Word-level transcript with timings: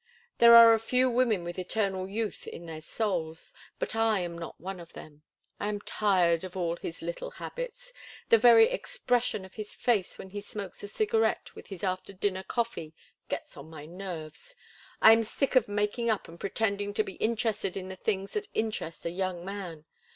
There 0.39 0.55
are 0.55 0.73
a 0.73 0.79
few 0.79 1.11
women 1.11 1.43
with 1.43 1.59
eternal 1.59 2.09
youth 2.09 2.47
in 2.47 2.65
their 2.65 2.81
souls, 2.81 3.53
but 3.77 3.95
I 3.95 4.21
am 4.21 4.35
not 4.35 4.59
one 4.59 4.79
of 4.79 4.93
them. 4.93 5.21
I 5.59 5.69
am 5.69 5.79
tired 5.79 6.43
of 6.43 6.57
all 6.57 6.75
his 6.77 7.03
little 7.03 7.29
habits; 7.29 7.93
the 8.29 8.39
very 8.39 8.67
expression 8.71 9.45
of 9.45 9.53
his 9.53 9.75
face 9.75 10.17
when 10.17 10.31
he 10.31 10.41
smokes 10.41 10.81
a 10.81 10.87
cigarette 10.87 11.53
with 11.53 11.67
his 11.67 11.83
after 11.83 12.13
dinner 12.13 12.41
coffee 12.41 12.95
gets 13.29 13.55
on 13.55 13.69
my 13.69 13.85
nerves. 13.85 14.55
I 15.03 15.11
am 15.11 15.21
sick 15.21 15.55
of 15.55 15.67
making 15.67 16.09
up 16.09 16.27
and 16.27 16.39
pretending 16.39 16.95
to 16.95 17.03
be 17.03 17.13
interested 17.17 17.77
in 17.77 17.87
the 17.89 17.95
things 17.95 18.33
that 18.33 18.47
interest 18.55 19.05
a 19.05 19.11
young 19.11 19.45
man. 19.45 19.85